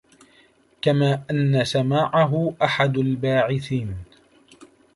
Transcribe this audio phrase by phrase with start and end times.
[0.81, 3.95] كَمَا أَنَّ سَمَاعَهُ أَحَدُ الْبَاعِثَيْنِ